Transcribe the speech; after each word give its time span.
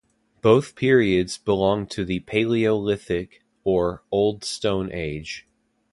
Both 0.41 0.75
periods 0.75 1.37
belong 1.37 1.85
to 1.89 2.03
the 2.03 2.21
Paleolithic 2.21 3.43
or 3.63 4.01
Old 4.11 4.43
Stone 4.43 4.91
Age. 4.91 5.45